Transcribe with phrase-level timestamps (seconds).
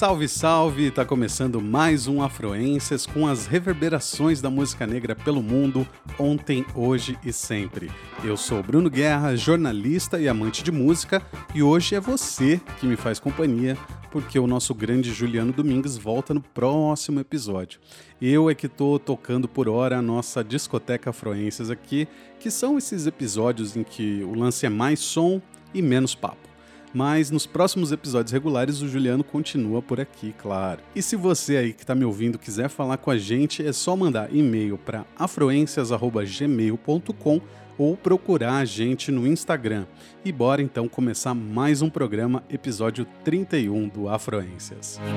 [0.00, 0.90] Salve, salve!
[0.90, 5.86] Tá começando mais um Afroências com as reverberações da música negra pelo mundo,
[6.18, 7.90] ontem, hoje e sempre.
[8.24, 11.20] Eu sou Bruno Guerra, jornalista e amante de música,
[11.54, 13.76] e hoje é você que me faz companhia,
[14.10, 17.78] porque o nosso grande Juliano Domingues volta no próximo episódio.
[18.22, 22.08] Eu é que tô tocando por hora a nossa discoteca Afroências aqui,
[22.38, 25.42] que são esses episódios em que o lance é mais som
[25.74, 26.49] e menos papo.
[26.92, 30.80] Mas nos próximos episódios regulares o Juliano continua por aqui, claro.
[30.94, 33.96] E se você aí que está me ouvindo quiser falar com a gente, é só
[33.96, 37.40] mandar e-mail para afroências@gmail.com
[37.78, 39.86] ou procurar a gente no Instagram.
[40.22, 45.00] E bora então começar mais um programa, episódio 31 do Afroências.
[45.00, 45.16] You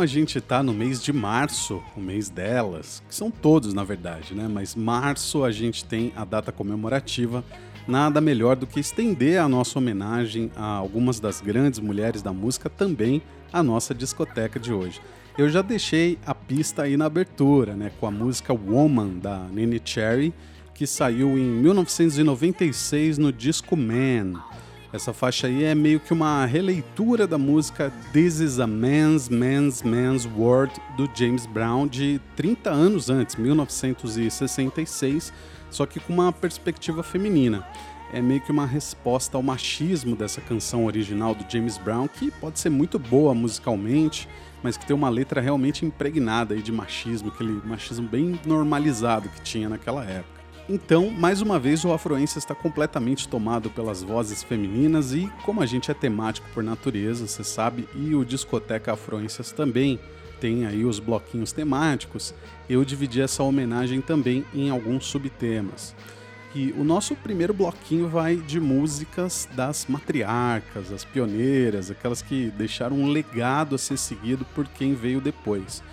[0.03, 4.35] a gente está no mês de março, o mês delas, que são todos na verdade,
[4.35, 4.49] né?
[4.49, 7.41] Mas março a gente tem a data comemorativa.
[7.87, 12.69] Nada melhor do que estender a nossa homenagem a algumas das grandes mulheres da música,
[12.69, 13.21] também
[13.51, 14.99] a nossa discoteca de hoje.
[15.37, 19.81] Eu já deixei a pista aí na abertura, né, com a música Woman da Nene
[19.83, 20.33] Cherry,
[20.75, 24.33] que saiu em 1996 no disco Man.
[24.93, 29.81] Essa faixa aí é meio que uma releitura da música This is a Man's, Man's,
[29.81, 35.33] Man's World do James Brown de 30 anos antes, 1966,
[35.71, 37.67] só que com uma perspectiva feminina.
[38.13, 42.59] É meio que uma resposta ao machismo dessa canção original do James Brown, que pode
[42.59, 44.29] ser muito boa musicalmente,
[44.61, 49.41] mas que tem uma letra realmente impregnada aí de machismo, aquele machismo bem normalizado que
[49.41, 50.32] tinha naquela época.
[50.69, 55.65] Então, mais uma vez, o Afroência está completamente tomado pelas vozes femininas e, como a
[55.65, 59.99] gente é temático por natureza, você sabe, e o Discoteca Afroências também
[60.39, 62.33] tem aí os bloquinhos temáticos,
[62.69, 65.93] eu dividi essa homenagem também em alguns subtemas.
[66.55, 72.97] E o nosso primeiro bloquinho vai de músicas das matriarcas, as pioneiras, aquelas que deixaram
[72.97, 75.83] um legado a ser seguido por quem veio depois.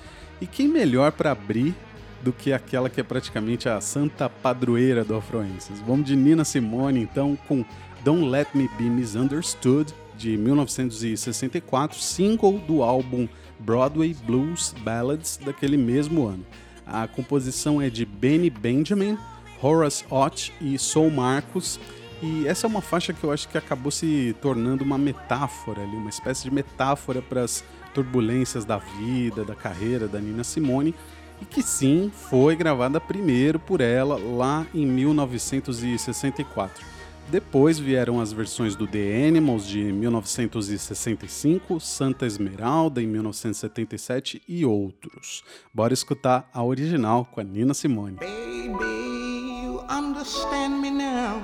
[0.41, 1.75] E quem melhor para abrir
[2.23, 5.81] do que aquela que é praticamente a santa padroeira do Afroenses.
[5.81, 7.65] Vamos de Nina Simone, então, com
[8.05, 13.27] Don't Let Me Be Misunderstood, de 1964, single do álbum
[13.59, 16.45] Broadway Blues Ballads daquele mesmo ano.
[16.87, 19.17] A composição é de Benny Benjamin,
[19.63, 21.81] Horace Ott e Soul Marcos.
[22.23, 25.97] E essa é uma faixa que eu acho que acabou se tornando uma metáfora ali,
[25.97, 27.65] uma espécie de metáfora para as
[27.95, 30.95] turbulências da vida, da carreira da Nina Simone
[31.41, 36.91] e que sim foi gravada primeiro por ela lá em 1964.
[37.31, 45.45] Depois vieram as versões do The Animals de 1965, Santa Esmeralda em 1977 e outros.
[45.72, 48.16] Bora escutar a original com a Nina Simone.
[48.16, 51.41] Baby, you understand me now.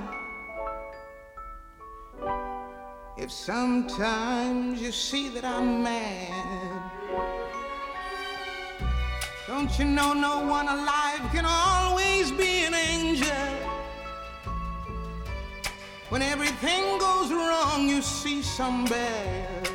[3.17, 6.96] If sometimes you see that I'm mad.
[9.47, 13.29] Don't you know no one alive can always be an angel?
[16.09, 19.69] When everything goes wrong, you see some bad.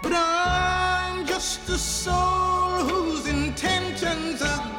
[0.00, 4.69] But I'm just a soul whose intentions are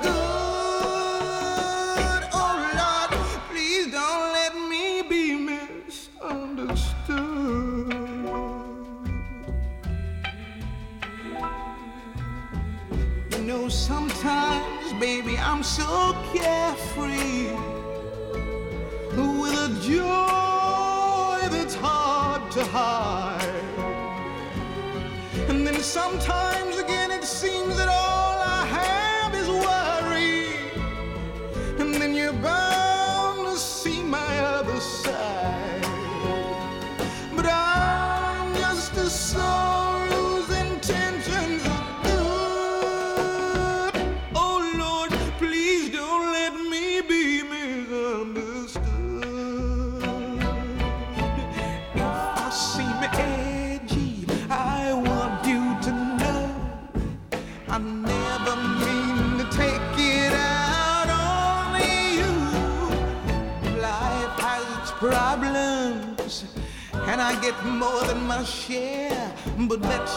[15.02, 17.50] baby, I'm so carefree
[19.18, 23.42] with a joy that's hard to hide.
[25.50, 28.01] And then sometimes again it seems that all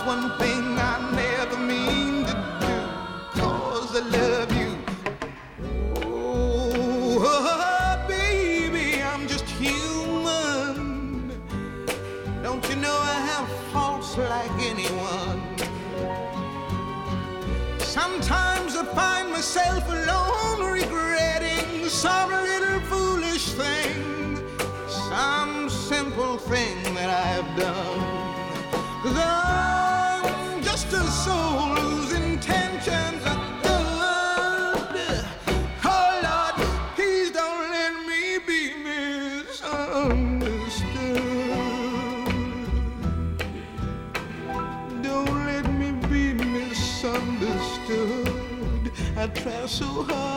[0.06, 0.53] one thing.
[49.44, 50.33] try so hard.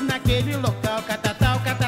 [0.00, 1.87] naquele local, catatal, catatal.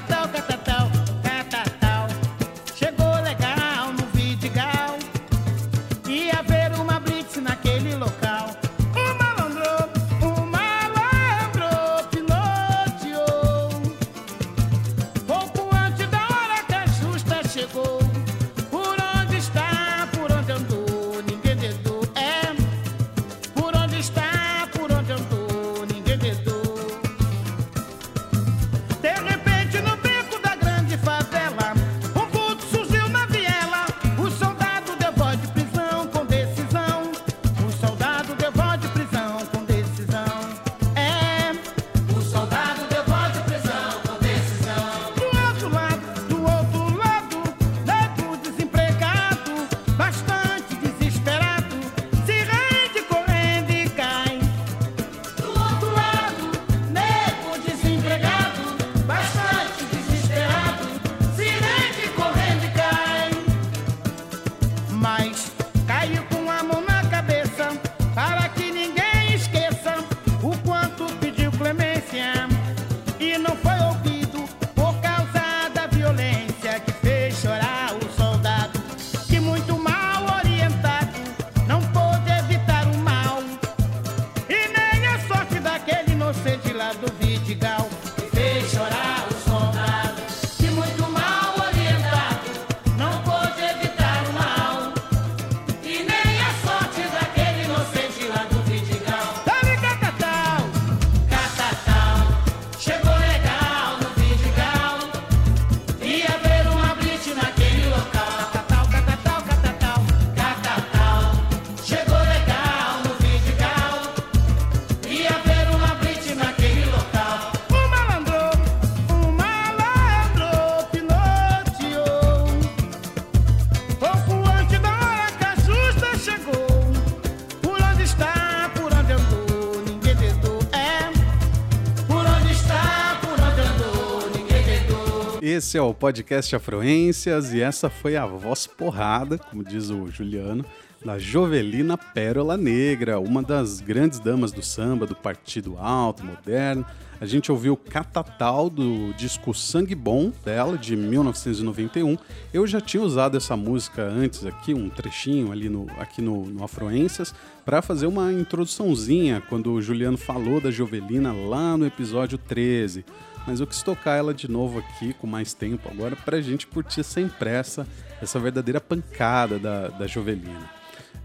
[135.70, 140.64] Esse é o podcast Afluências e essa foi a voz porrada, como diz o Juliano,
[141.04, 146.84] da Jovelina Pérola Negra, uma das grandes damas do samba, do Partido Alto, moderno.
[147.18, 152.16] A gente ouviu Catatal do disco Sangue Bom dela, de 1991.
[152.52, 156.64] Eu já tinha usado essa música antes aqui, um trechinho ali no, aqui no, no
[156.64, 163.04] Afluências, para fazer uma introduçãozinha quando o Juliano falou da Jovelina lá no episódio 13
[163.46, 167.02] mas eu quis tocar ela de novo aqui com mais tempo agora pra gente curtir
[167.02, 167.86] sem pressa
[168.20, 170.79] essa verdadeira pancada da, da Jovelina.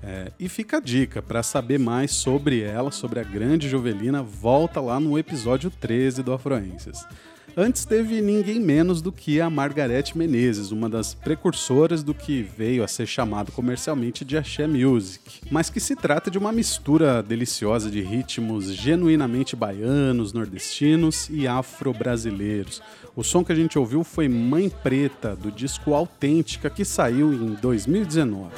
[0.07, 4.79] É, e fica a dica, para saber mais sobre ela, sobre a grande Jovelina, volta
[4.79, 7.03] lá no episódio 13 do Afroências.
[7.57, 12.83] Antes teve ninguém menos do que a Margarete Menezes, uma das precursoras do que veio
[12.83, 17.89] a ser chamado comercialmente de Axé Music, mas que se trata de uma mistura deliciosa
[17.89, 22.81] de ritmos genuinamente baianos, nordestinos e afro-brasileiros.
[23.15, 27.55] O som que a gente ouviu foi Mãe Preta, do disco Autêntica, que saiu em
[27.55, 28.49] 2019.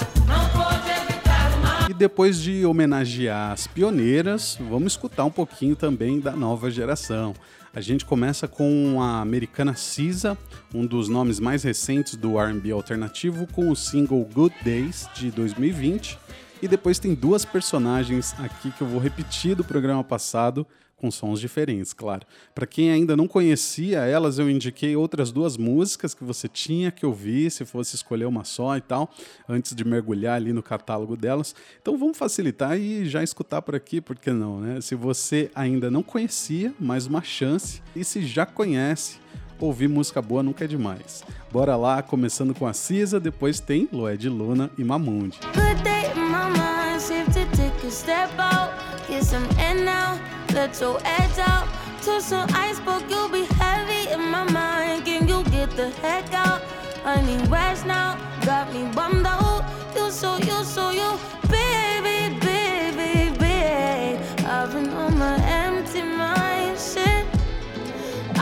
[1.89, 7.34] E depois de homenagear as pioneiras, vamos escutar um pouquinho também da nova geração.
[7.74, 10.38] A gente começa com a americana Cisa,
[10.74, 16.20] um dos nomes mais recentes do R&B alternativo, com o single Good Days de 2020.
[16.62, 21.39] E depois tem duas personagens aqui que eu vou repetir do programa passado, com sons
[21.39, 22.25] diferentes, claro.
[22.55, 27.05] Para quem ainda não conhecia elas, eu indiquei outras duas músicas que você tinha que
[27.05, 29.09] ouvir, se fosse escolher uma só e tal,
[29.47, 31.55] antes de mergulhar ali no catálogo delas.
[31.79, 34.81] Então vamos facilitar e já escutar por aqui, por que não, né?
[34.81, 37.81] Se você ainda não conhecia, mais uma chance.
[37.95, 39.19] E se já conhece,
[39.59, 41.23] ouvir música boa nunca é demais.
[41.51, 45.39] Bora lá, começando com a Cisa, depois tem Loed Luna e Mamundi.
[45.53, 48.73] Good day in my mind, safe to take a step out.
[49.07, 49.47] Get some
[49.85, 50.19] now,
[50.57, 51.67] let your edge out.
[52.01, 55.05] To some iceberg, you'll be heavy in my mind.
[55.05, 56.61] Can you get the heck out?
[57.05, 59.63] I need rest now, got me bummed out.
[59.95, 61.09] You so, you so, you,
[61.55, 62.17] baby,
[62.49, 64.17] baby, baby.
[64.55, 67.25] I've been on my empty mind, shit.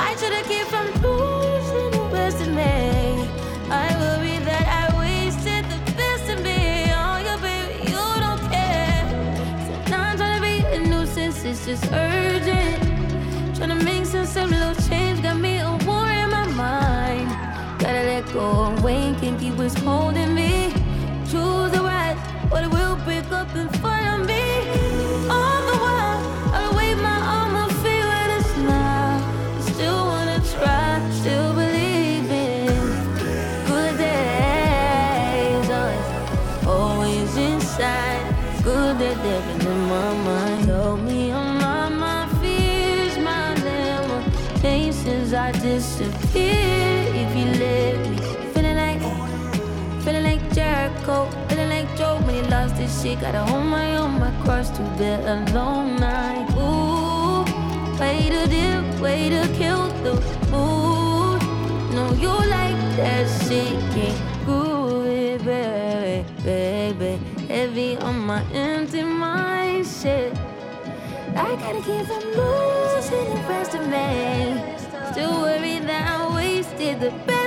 [0.07, 1.24] I should've kept from losing
[11.67, 13.55] it's just urgent.
[13.55, 17.29] Trying to make some of little change, got me a war in my mind.
[17.79, 20.71] Gotta let go of weight, can't keep what's holding me.
[21.29, 22.17] Choose the right,
[22.51, 23.94] or it will break up in front
[53.05, 53.21] shit.
[53.21, 56.49] Gotta hold my own, my cross to bear alone night.
[56.57, 57.43] Ooh,
[57.99, 60.13] way to dip, way to kill the
[60.51, 61.41] mood.
[61.95, 67.13] No, you like that shit, can't groove baby, baby.
[67.47, 70.33] Heavy on my empty mind, shit.
[71.35, 74.07] I gotta keep from losing the rest of me.
[75.11, 77.44] Still worried that I wasted the best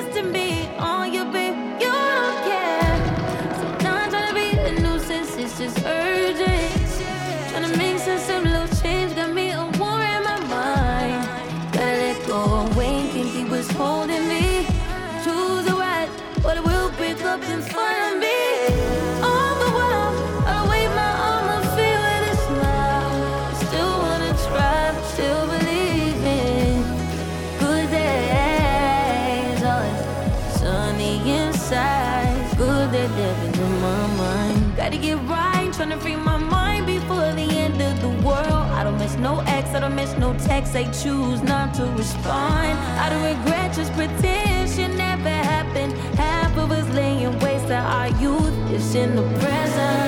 [39.29, 40.73] no ex, I don't miss no text.
[40.73, 42.73] They choose not to respond.
[43.05, 45.93] I don't regret, just pretend shit never happened.
[46.17, 50.08] Half of us laying waste our youth is in the present.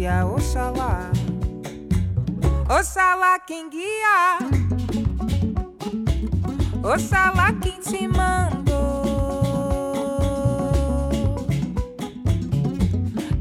[0.00, 1.10] Vou pedir a Oxalá.
[2.70, 4.38] Oxalá quem guia.
[6.82, 8.70] Oxalá quem te mandou.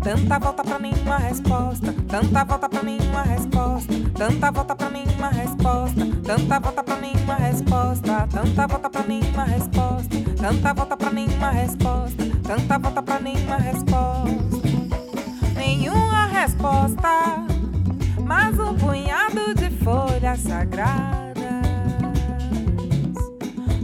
[0.03, 1.95] Tanta volta pra nenhuma resposta.
[2.09, 3.93] Tanta volta pra nenhuma resposta.
[4.17, 6.05] Tanta volta pra nenhuma resposta.
[6.25, 8.27] Tanta volta pra nenhuma resposta.
[8.33, 10.17] Tanta volta pra nenhuma resposta.
[10.35, 12.25] Tanta volta pra nenhuma resposta.
[12.43, 13.88] Tanta volta pra nenhuma resposta
[16.99, 17.45] resposta,
[18.25, 21.33] mas um punhado de folhas sagradas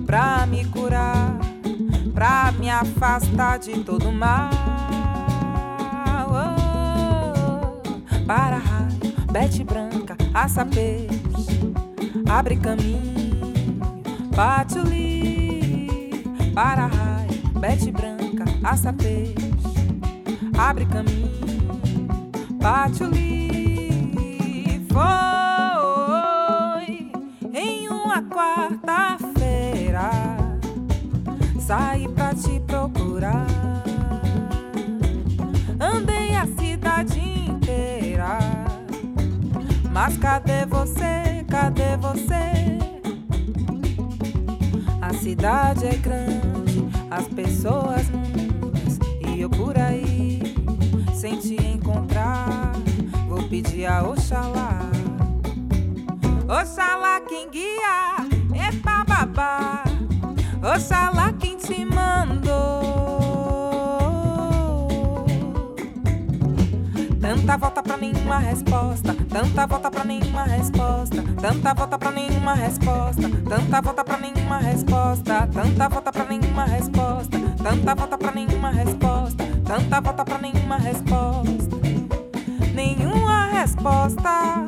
[0.06, 1.38] pra me curar,
[2.14, 4.50] pra me afastar de todo mal.
[6.28, 7.82] Oh,
[8.26, 9.00] para raio,
[9.32, 10.68] bete branca, aça
[12.30, 13.82] abre caminho,
[14.36, 15.86] patchouli.
[16.54, 18.94] Para raio, bete branca, aça
[20.58, 21.35] abre caminho.
[22.66, 23.92] Patchouli
[24.92, 25.04] foi
[27.54, 30.10] em uma quarta-feira.
[31.60, 33.46] Saí pra te procurar.
[35.80, 38.40] Andei a cidade inteira.
[39.92, 41.46] Mas cadê você?
[41.48, 42.80] Cadê você?
[45.04, 48.10] A cidade é grande, as pessoas.
[49.22, 50.15] E eu por aí
[51.26, 52.74] sem te encontrar.
[53.28, 54.82] Vou pedir a Oxalá.
[56.48, 58.18] Oxalá quem guia
[58.54, 58.72] é
[59.08, 59.84] babá.
[60.62, 62.86] Oxalá quem te mandou.
[67.20, 69.16] Tanta volta pra nenhuma resposta.
[69.28, 71.24] Tanta volta pra nenhuma resposta.
[71.42, 73.24] Tanta volta pra nenhuma resposta.
[73.50, 75.48] Tanta volta pra nenhuma resposta.
[75.52, 77.40] Tanta volta pra nenhuma resposta.
[77.62, 79.44] Tanta volta pra nenhuma resposta.
[79.66, 81.76] Tanta volta pra nenhuma resposta.
[82.74, 84.66] Nenhuma resposta.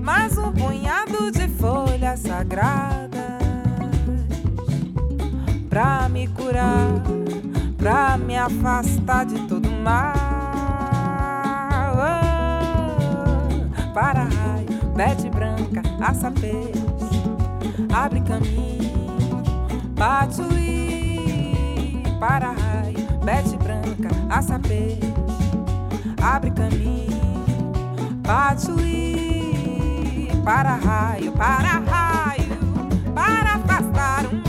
[0.00, 3.10] Mas um punhado de folhas sagradas.
[5.68, 7.02] Pra me curar.
[7.78, 10.14] Pra me afastar de todo mal.
[11.96, 12.32] Oh,
[13.92, 14.66] para raio,
[14.96, 16.83] bete branca, aça peixe.
[17.92, 19.42] Abre caminho,
[19.96, 20.64] patchouli.
[22.20, 25.12] Para raio, bete branca, aça peixe,
[26.22, 27.72] abre caminho,
[28.22, 29.50] patchouli,
[30.42, 32.56] para raio, para raio,
[33.14, 34.40] para afastar o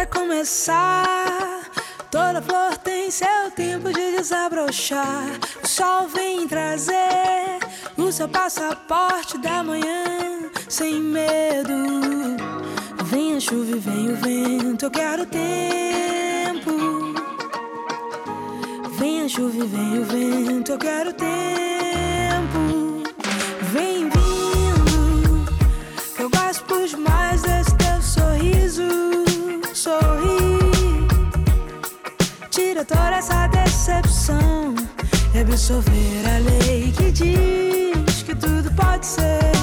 [0.00, 1.60] Até começar,
[2.10, 5.26] toda flor tem seu tempo de desabrochar.
[5.62, 7.58] O sol vem trazer
[7.98, 11.74] o seu passaporte da manhã, sem medo.
[13.04, 16.70] Vem a chuva e vem o vento, eu quero tempo.
[18.98, 21.69] Vem a chuva e vem o vento, eu quero tempo.
[33.90, 34.74] Essa decepção
[35.34, 39.59] e absorver a lei que diz que tudo pode ser.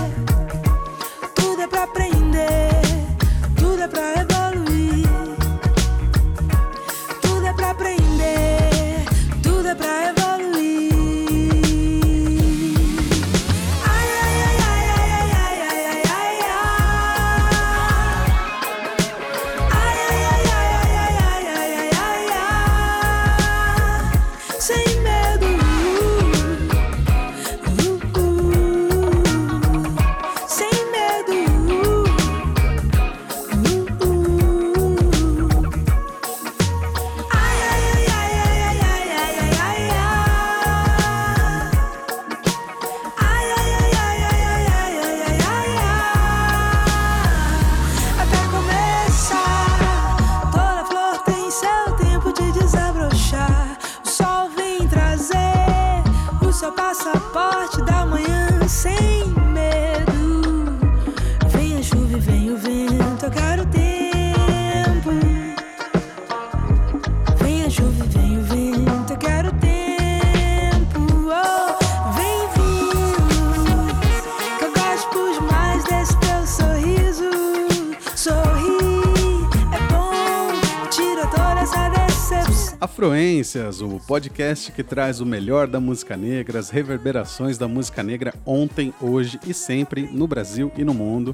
[83.47, 88.93] O podcast que traz o melhor da música negra, as reverberações da música negra ontem,
[89.01, 91.33] hoje e sempre no Brasil e no mundo.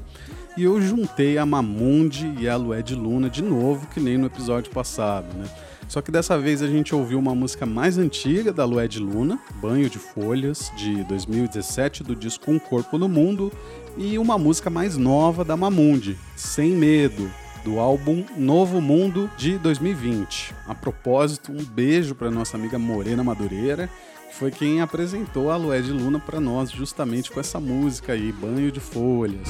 [0.56, 4.70] E eu juntei a Mamundi e a Lued Luna de novo, que nem no episódio
[4.70, 5.44] passado, né?
[5.88, 9.90] Só que dessa vez a gente ouviu uma música mais antiga da Lued Luna, Banho
[9.90, 13.52] de Folhas, de 2017, do disco Um Corpo no Mundo,
[13.98, 17.28] e uma música mais nova da Mamundi, Sem Medo,
[17.64, 20.54] do álbum Novo Mundo de 2020.
[20.68, 23.88] A propósito, um beijo para nossa amiga Morena Madureira,
[24.28, 28.70] que foi quem apresentou a Lued Luna para nós justamente com essa música aí, Banho
[28.70, 29.48] de Folhas.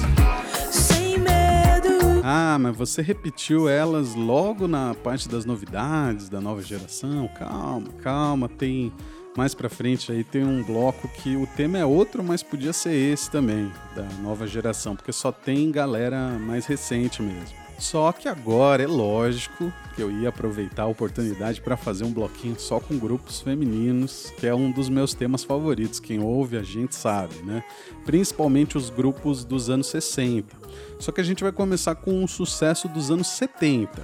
[0.71, 2.21] Sem medo.
[2.23, 7.29] Ah, mas você repetiu elas logo na parte das novidades da nova geração?
[7.37, 8.93] Calma, calma, tem
[9.35, 12.93] mais pra frente aí tem um bloco que o tema é outro, mas podia ser
[12.93, 17.64] esse também, da nova geração, porque só tem galera mais recente mesmo.
[17.77, 22.59] Só que agora é lógico que eu ia aproveitar a oportunidade para fazer um bloquinho
[22.59, 25.99] só com grupos femininos, que é um dos meus temas favoritos.
[25.99, 27.63] Quem ouve a gente sabe, né?
[28.05, 30.55] Principalmente os grupos dos anos 60.
[30.99, 34.01] Só que a gente vai começar com um sucesso dos anos 70.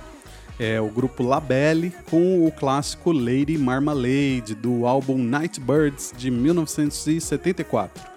[0.59, 8.10] É o grupo Labelle com o clássico Lady Marmalade do álbum Nightbirds de 1974.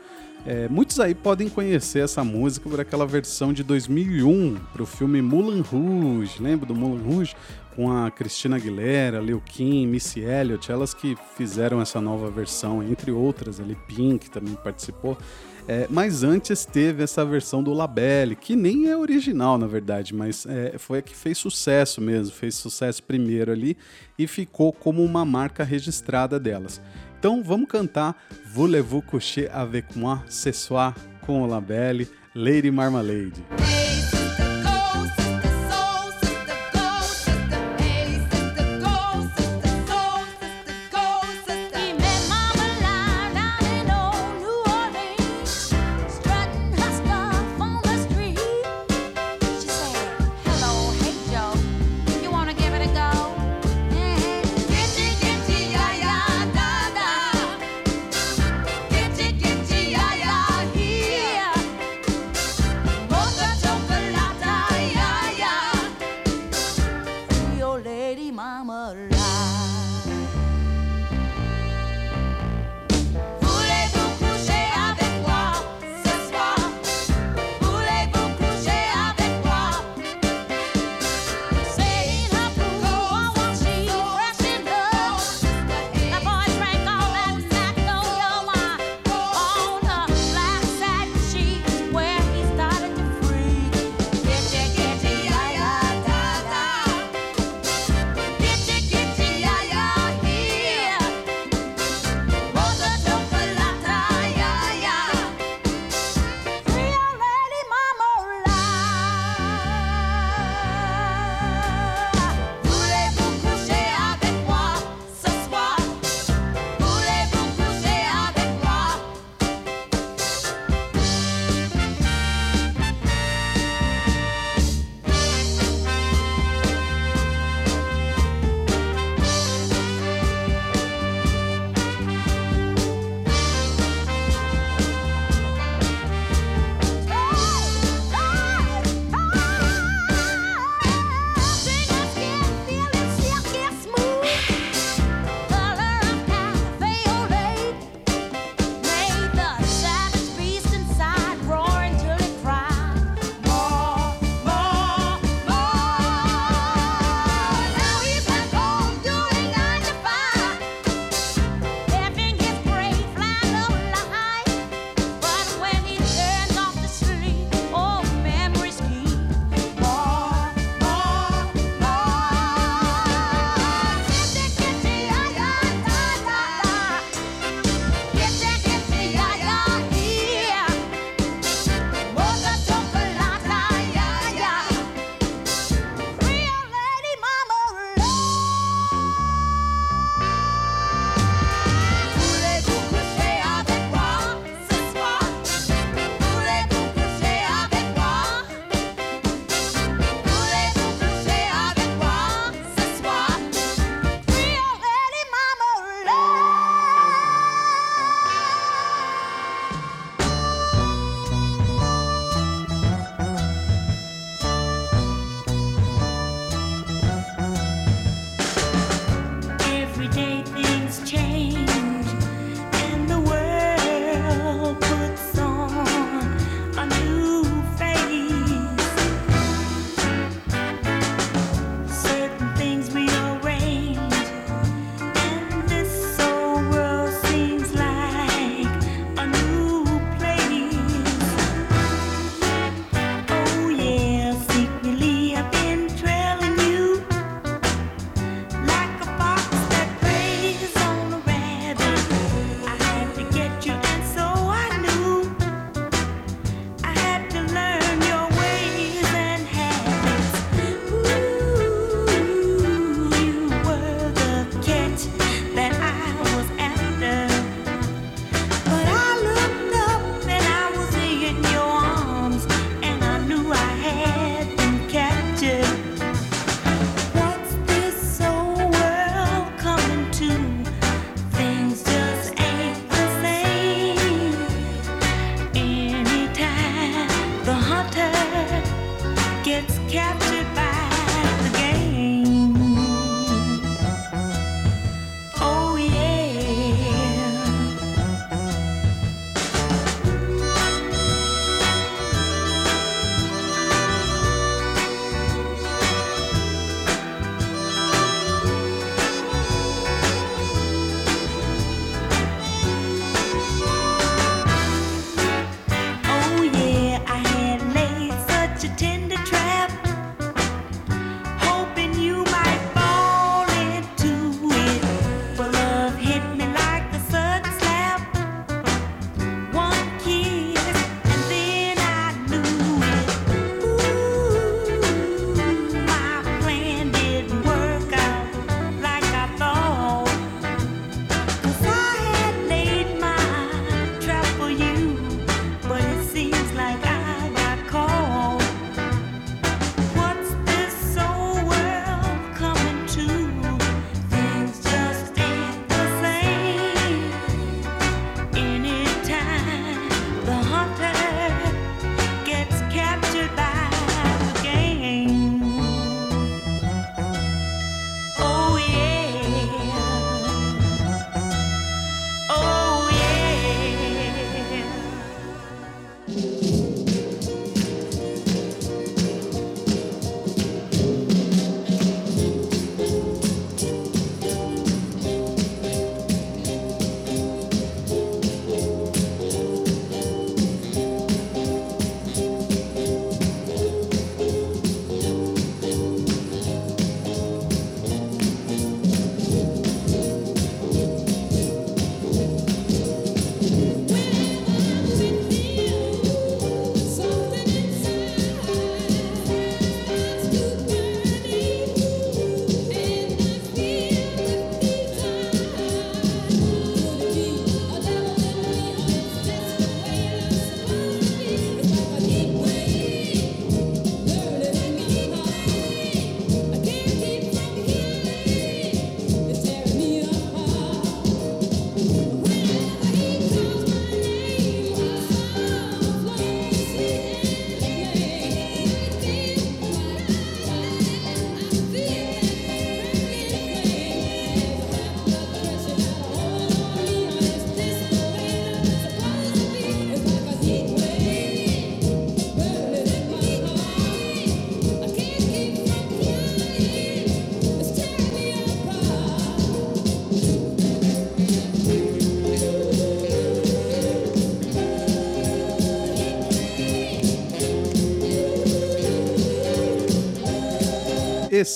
[0.47, 5.23] É, muitos aí podem conhecer essa música por aquela versão de 2001 para o filme
[5.23, 6.43] Moulin Rouge.
[6.43, 7.35] Lembra do Moulin Rouge?
[7.75, 13.11] Com a Christina Aguilera, Lil Kim, Missy Elliott, elas que fizeram essa nova versão, entre
[13.11, 15.19] outras, ali Pink também participou.
[15.67, 20.45] É, mas antes teve essa versão do Labelle, que nem é original, na verdade, mas
[20.45, 23.77] é, foi a que fez sucesso mesmo, fez sucesso primeiro ali
[24.19, 26.83] e ficou como uma marca registrada delas.
[27.25, 33.43] Então vamos cantar Voulez-vous coucher avec moi ce soir com o Labelle, Lady Marmalade.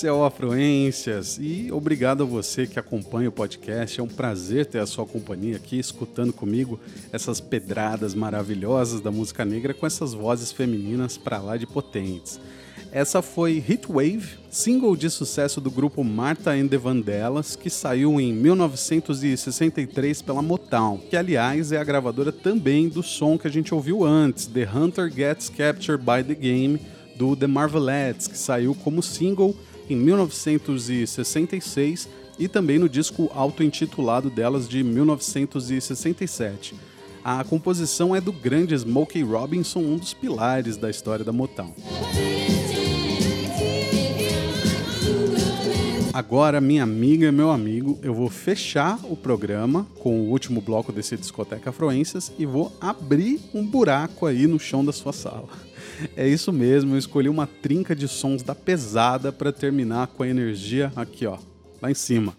[0.06, 3.98] O Afluências e obrigado a você que acompanha o podcast.
[3.98, 6.78] É um prazer ter a sua companhia aqui, escutando comigo
[7.12, 12.38] essas pedradas maravilhosas da música negra com essas vozes femininas pra lá de potentes.
[12.92, 18.32] Essa foi Heatwave, single de sucesso do grupo Martha and the Vandellas, que saiu em
[18.32, 24.04] 1963 pela Motown, que aliás é a gravadora também do som que a gente ouviu
[24.04, 26.80] antes, The Hunter Gets Captured by the Game,
[27.16, 29.56] do The Marvelettes, que saiu como single
[29.88, 36.74] em 1966 e também no disco auto-intitulado delas de 1967.
[37.24, 41.74] A composição é do grande Smokey Robinson, um dos pilares da história da Motown.
[46.18, 50.90] Agora, minha amiga e meu amigo, eu vou fechar o programa com o último bloco
[50.90, 55.48] desse Discoteca Afluências e vou abrir um buraco aí no chão da sua sala.
[56.16, 60.28] É isso mesmo, eu escolhi uma trinca de sons da pesada para terminar com a
[60.28, 61.38] energia aqui, ó,
[61.80, 62.36] lá em cima.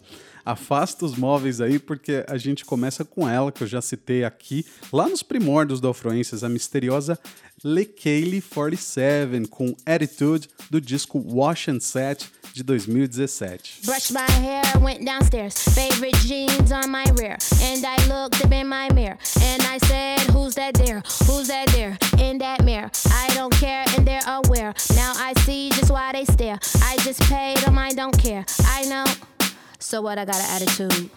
[0.49, 4.65] Afasta os móveis aí, porque a gente começa com ela, que eu já citei aqui,
[4.91, 7.19] lá nos primórdios do Afluências, a misteriosa
[7.63, 13.81] Lekele 47, com Attitude, do disco Wash and Set, de 2017.
[13.85, 15.53] Brushed my hair, went downstairs.
[15.75, 17.37] Favorite jeans on my rear.
[17.61, 19.19] And I looked up in my mirror.
[19.41, 21.03] And I said, Who's that there?
[21.27, 21.97] Who's that there?
[22.17, 22.89] In that mirror.
[23.11, 24.73] I don't care, and they're aware.
[24.95, 26.57] Now I see just why they stare.
[26.81, 27.59] I just paid
[27.99, 28.45] don't care.
[28.65, 29.38] I know.
[29.79, 30.17] So what?
[30.17, 31.09] I got an attitude.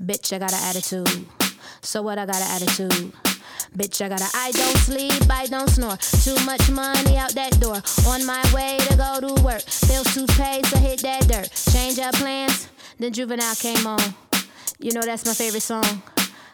[0.00, 1.26] Bitch, I got an attitude.
[1.80, 2.18] So what?
[2.18, 3.12] I got an attitude.
[3.76, 5.96] Bitch, I got a I don't sleep, I don't snore.
[5.96, 7.80] Too much money out that door.
[8.12, 9.62] On my way to go to work.
[9.86, 11.50] Bills toothpaste, so hit that dirt.
[11.72, 14.00] Change up plans, then juvenile came on.
[14.80, 16.02] You know that's my favorite song.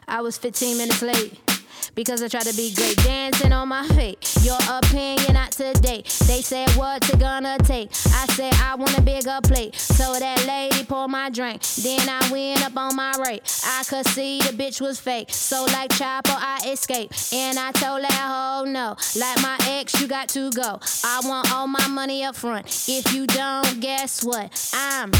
[0.06, 1.45] I was 15 minutes late.
[1.94, 4.18] Because I try to be great, dancing on my feet.
[4.42, 6.02] Your opinion not today.
[6.26, 7.90] They said, What's it gonna take?
[8.08, 9.74] I said, I want a bigger plate.
[9.76, 11.62] So that lady pour my drink.
[11.82, 13.42] Then I went up on my rate.
[13.64, 15.30] I could see the bitch was fake.
[15.30, 17.32] So, like Chopper, I escaped.
[17.32, 18.96] And I told that hoe no.
[19.18, 20.80] Like my ex, you got to go.
[21.04, 22.66] I want all my money up front.
[22.88, 24.70] If you don't, guess what?
[24.74, 25.12] I'm,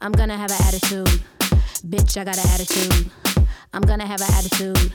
[0.00, 1.22] I'm gonna have an attitude.
[1.86, 3.10] Bitch, I got an attitude.
[3.72, 4.94] I'm gonna have an attitude.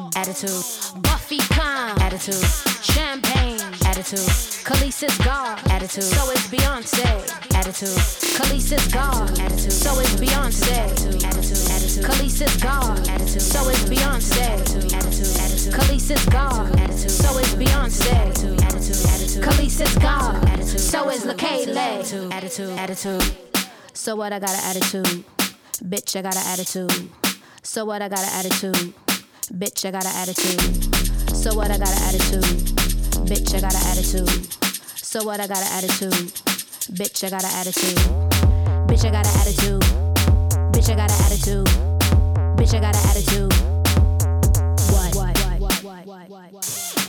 [0.21, 1.01] attitude.
[1.01, 2.45] Buffy Khan, attitude.
[2.83, 3.59] Champagne,
[3.89, 4.29] attitude.
[4.67, 6.03] Khaleesi's God, attitude.
[6.03, 7.09] So is Beyonce,
[7.55, 7.97] attitude.
[8.37, 9.71] Khaleesi's God, attitude.
[9.71, 10.77] So is Beyonce,
[11.25, 12.05] attitude.
[12.05, 13.41] Khaleesi's God, attitude.
[13.41, 14.41] So is Beyonce,
[14.93, 15.73] attitude.
[15.73, 17.11] Khaleesi's God, attitude.
[17.11, 19.43] So is Beyonce, attitude.
[19.43, 20.79] Khaleesi's God, attitude.
[20.79, 22.77] So is LaKaylee, attitude.
[22.77, 23.37] Attitude.
[23.93, 24.31] So what?
[24.33, 25.25] I got an attitude.
[25.83, 27.09] Bitch, I got an attitude.
[27.63, 28.03] So what?
[28.03, 28.93] I got an attitude.
[29.51, 31.35] Bitch, I got an attitude.
[31.35, 31.69] So what?
[31.69, 32.43] I got an attitude.
[33.27, 34.29] Bitch, I got an attitude.
[34.95, 35.39] So what?
[35.41, 36.31] I got an attitude.
[36.95, 37.97] Bitch, I got an attitude.
[38.87, 39.81] Bitch, I got an attitude.
[40.71, 41.67] Bitch, I got an attitude.
[42.55, 43.53] Bitch, I got an attitude.
[44.89, 45.15] What?
[45.15, 45.37] What?
[45.59, 45.83] What?
[45.83, 46.29] What?
[46.29, 46.51] What?
[46.53, 47.00] What?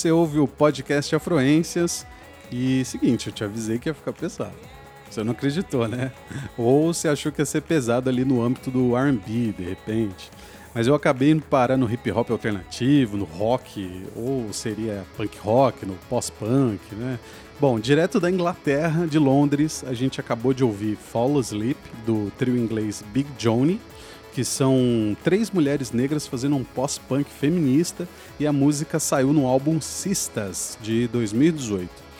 [0.00, 2.06] Você ouve o podcast Afluências
[2.50, 4.56] e seguinte, eu te avisei que ia ficar pesado.
[5.10, 6.10] Você não acreditou, né?
[6.56, 10.30] Ou você achou que ia ser pesado ali no âmbito do R&B, de repente.
[10.74, 15.94] Mas eu acabei parar no hip hop alternativo, no rock, ou seria punk rock, no
[16.08, 17.18] pós-punk, né?
[17.60, 22.56] Bom, direto da Inglaterra, de Londres, a gente acabou de ouvir Fall Asleep, do trio
[22.56, 23.78] inglês Big Johnny,
[24.32, 28.08] que são três mulheres negras fazendo um pós-punk feminista,
[28.38, 32.10] e a música saiu no álbum Sistas, de 2018.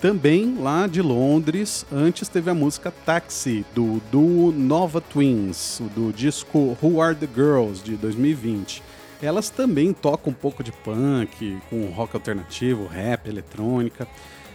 [0.00, 6.76] Também lá de Londres, antes teve a música Taxi, do duo Nova Twins, do disco
[6.82, 8.82] Who Are the Girls, de 2020.
[9.22, 14.06] Elas também tocam um pouco de punk, com rock alternativo, rap, eletrônica.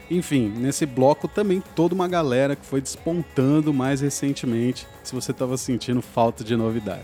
[0.09, 5.55] Enfim, nesse bloco também toda uma galera que foi despontando mais recentemente, se você estava
[5.55, 7.03] sentindo falta de novidade.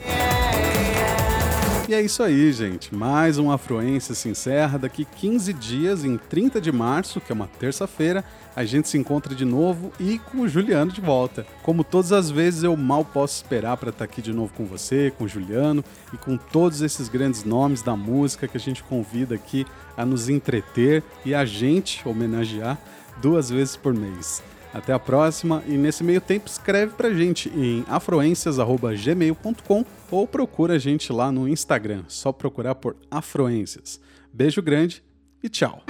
[1.87, 2.95] E é isso aí, gente.
[2.95, 4.79] Mais um Afluência se encerra.
[4.79, 8.25] Daqui 15 dias, em 30 de março, que é uma terça-feira,
[8.55, 11.45] a gente se encontra de novo e com o Juliano de volta.
[11.61, 15.13] Como todas as vezes, eu mal posso esperar para estar aqui de novo com você,
[15.15, 19.35] com o Juliano e com todos esses grandes nomes da música que a gente convida
[19.35, 19.63] aqui
[19.95, 22.79] a nos entreter e a gente homenagear
[23.21, 24.43] duas vezes por mês.
[24.73, 30.77] Até a próxima e nesse meio tempo escreve pra gente em afroências@gmail.com ou procura a
[30.77, 34.01] gente lá no Instagram, só procurar por Afroências.
[34.33, 35.01] Beijo grande
[35.41, 35.81] e tchau.